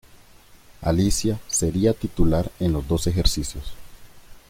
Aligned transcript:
Alicia 0.81 1.39
sería 1.45 1.93
titular 1.93 2.51
en 2.59 2.73
los 2.73 2.87
dos 2.87 3.05
ejercicios. 3.05 3.73